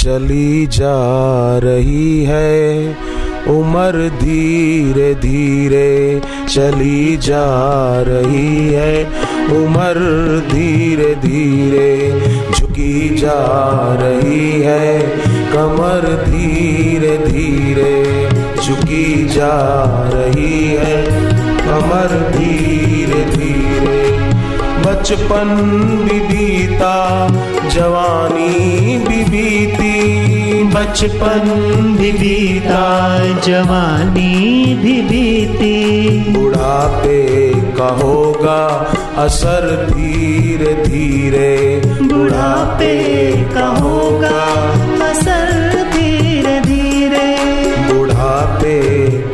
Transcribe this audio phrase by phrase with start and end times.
[0.00, 0.98] चली जा
[1.58, 2.88] रही है।
[3.48, 7.44] उम्र धीरे धीरे चली जा
[8.02, 9.04] रही है।
[9.56, 9.98] उम्र
[10.52, 11.90] धीरे धीरे
[12.50, 13.40] झुकी जा
[14.00, 15.00] रही है।
[15.52, 18.28] कमर धीरे धीरे
[18.62, 19.56] झुकी जा
[20.14, 21.04] रही है।
[21.58, 24.00] कमर धीरे धीरे
[24.86, 25.48] बचपन
[26.04, 27.28] भी बीता,
[27.68, 31.48] जवानी भी बीती बचपन
[31.98, 32.82] भी बीता
[33.46, 37.22] जवानी भी बीती। बुढ़ापे
[37.78, 38.60] का होगा
[39.24, 41.52] असर धीरे धीरे
[42.02, 42.96] बुढ़ापे
[43.54, 44.40] का होगा
[45.08, 45.50] असर
[45.92, 47.28] धीरे धीरे
[47.92, 48.78] बुढ़ापे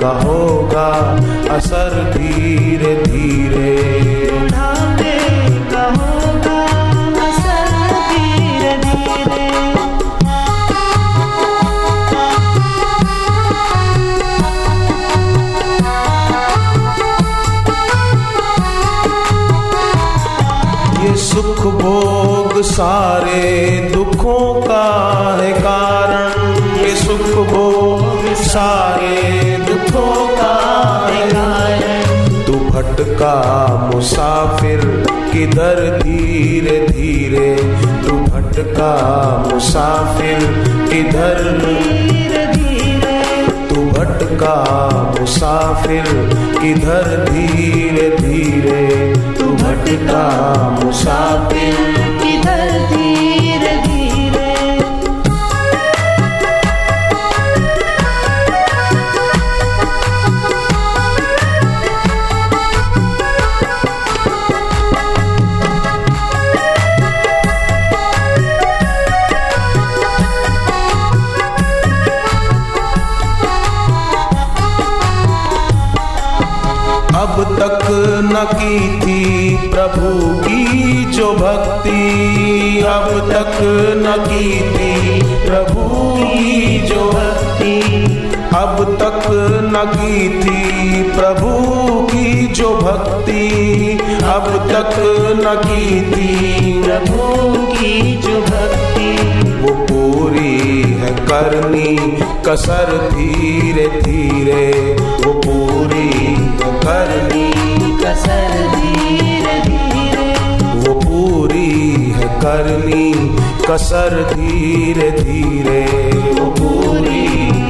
[0.00, 0.88] का होगा
[1.56, 1.94] असर
[22.76, 24.84] सारे दुखों का
[25.40, 26.32] है कारण।
[26.80, 30.54] ये सुख भोग सारे दुखों का
[31.08, 32.02] है कारण।
[32.44, 33.34] तू भटका
[33.94, 34.80] मुसाफिर
[35.32, 37.54] किधर धीरे धीरे?
[38.08, 38.92] तू भटका
[39.52, 40.38] मुसाफिर
[40.92, 43.46] किधर धीरे धीरे?
[43.68, 44.56] तू भटका
[45.20, 46.04] मुसाफिर
[46.62, 49.14] किधर धीरे धीरे?
[49.38, 50.26] तू भटका
[50.84, 52.15] मुसाफिर
[78.24, 80.10] न की थी प्रभु
[80.42, 82.02] की जो भक्ति
[82.86, 83.58] अब तक
[83.96, 85.84] न की थी। प्रभु
[86.16, 87.80] की जो भक्ति
[88.54, 89.22] अब तक
[89.64, 91.50] न की थी। प्रभु
[92.06, 94.94] की जो भक्ति अब तक
[95.38, 97.22] न की थी। प्रभु
[97.66, 99.10] की जो भक्ति
[99.60, 101.96] वो पूरी है करनी
[102.46, 104.96] कसर धीरे धीरे
[105.26, 107.75] वो पूरी है करनी।
[108.16, 110.28] कसर धीरे धीरे
[110.84, 111.70] वो पूरी
[112.18, 113.08] है करनी
[113.66, 115.82] कसर धीरे धीरे।
[116.38, 117.24] वो पूरी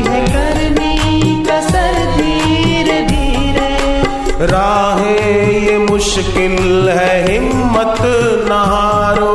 [0.08, 8.00] है करनी कसर धीरे धीरे। राहें ये मुश्किल है हिम्मत
[8.50, 9.34] नहारो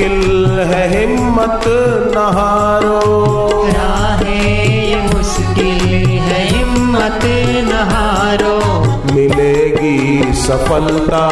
[0.00, 1.64] मुश्किल है हिम्मत
[2.14, 3.00] नहारो।
[3.66, 4.36] राहे
[4.90, 5.82] ये मुश्किल
[6.28, 7.24] है हिम्मत
[7.68, 8.56] नहारो।
[9.14, 11.26] मिलेगी सफलता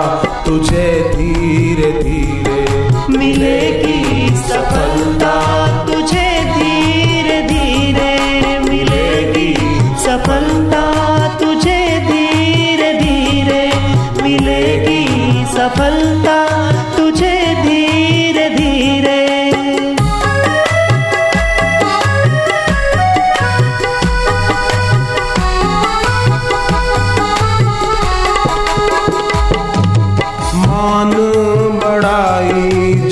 [0.46, 5.34] तुझे धीरे धीरे मिलेगी सफलता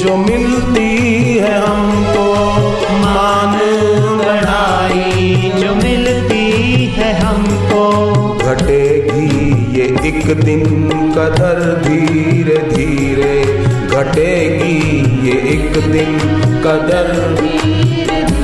[0.06, 2.34] जो मिलती है हमको
[2.92, 3.58] मान
[4.18, 8.12] बढ़ाई। जो मिलती है हमको।
[8.44, 10.64] घटेगी ये एक दिन
[11.12, 16.18] कदर धीरे धीरे। घटेगी ये एक दिन
[16.64, 18.35] कदर धीरे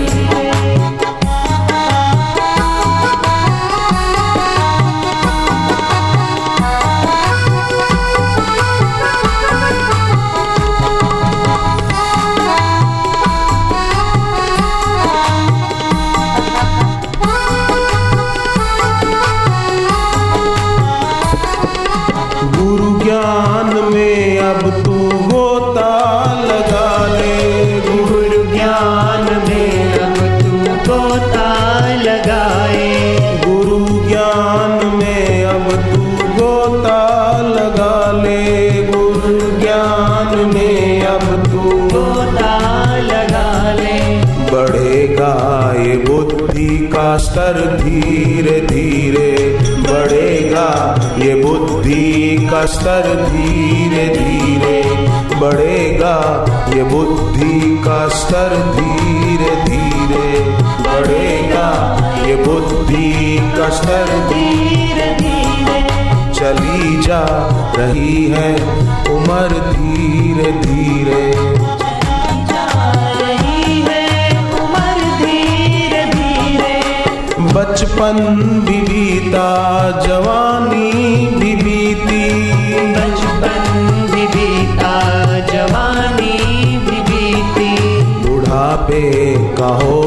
[36.62, 41.58] गोता लगा ले गुरु ज्ञान में अब तू।
[41.98, 42.58] गोता
[42.96, 44.16] लगा ले।
[44.52, 49.58] बढ़ेगा ये बुद्धि का स्तर धीरे धीरे।
[49.92, 54.82] बढ़ेगा ये बुद्धि का स्तर धीरे धीरे।
[55.40, 60.50] बढ़ेगा ये बुद्धि का स्तर धीरे धीरे।
[60.80, 64.81] बढ़ेगा ये बुद्धि का स्तर धीरे
[66.42, 67.18] चली जा
[67.76, 68.48] रही है
[69.10, 71.20] उम्र धीरे धीरे।
[72.48, 72.64] जा
[73.18, 74.06] रही है
[74.60, 76.74] उम्र धीरे धीरे
[77.54, 78.18] बचपन
[78.66, 79.46] भी बीता
[80.00, 80.90] जवानी
[81.36, 82.24] भी बीती।
[82.96, 83.62] बचपन
[84.12, 84.94] भी बीता
[85.52, 86.38] जवानी
[86.86, 87.72] भी बीती।
[88.26, 89.10] बुढ़ापे
[89.58, 90.01] का होगा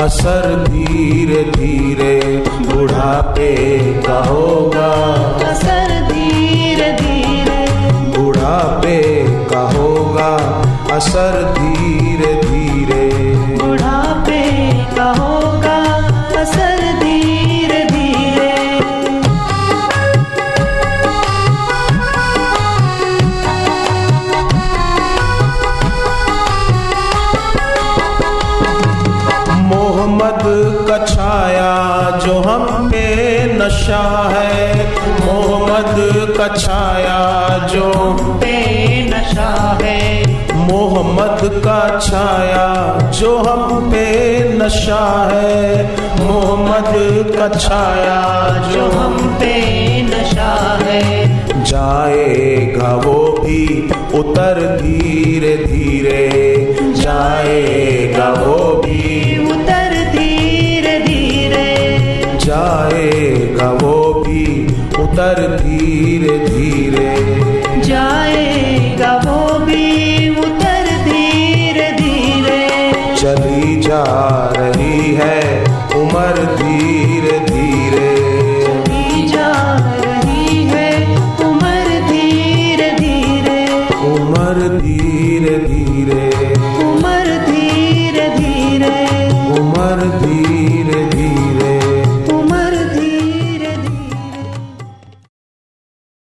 [0.00, 2.14] असर धीरे धीरे
[2.60, 3.54] बुढ़ापे
[4.02, 4.88] का होगा।
[5.48, 7.60] असर धीरे धीरे
[8.16, 9.02] बुढ़ापे
[9.50, 10.30] का होगा।
[10.96, 12.49] असर धीरे धीरे
[30.20, 33.04] मोहम्मद का छाया जो हम पे
[33.54, 34.02] नशा
[34.32, 34.74] है।
[35.24, 37.20] मोहम्मद का छाया
[37.66, 37.92] जो
[38.42, 38.52] पे
[39.08, 40.00] नशा है।
[40.56, 42.66] मोहम्मद का छाया
[43.10, 44.04] जो हम पे
[44.58, 45.02] नशा
[45.32, 45.84] है।
[46.20, 46.92] मोहम्मद
[47.36, 48.20] का छाया
[48.72, 49.54] जो हम पे
[50.02, 50.52] नशा
[50.82, 53.64] है। जाएगा वो भी
[54.14, 56.22] उतर धीरे धीरे
[56.96, 58.59] जाएगा वो
[65.34, 66.49] धीरे